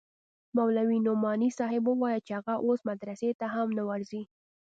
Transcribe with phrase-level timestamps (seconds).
[0.57, 4.21] مولوي نعماني صاحب وويل چې هغه اوس مدرسې ته هم نه ورځي.